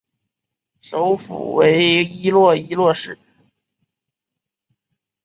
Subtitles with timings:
[0.81, 3.19] 首府为伊洛伊洛市。